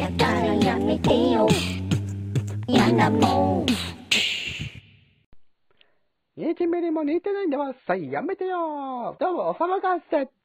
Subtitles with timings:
[0.00, 1.46] だからやめてよ。
[2.66, 3.66] 嫌なもん。
[6.38, 9.14] 1ミリも似てないんだわさやめてよ。
[9.20, 10.39] どうもお騒がせ。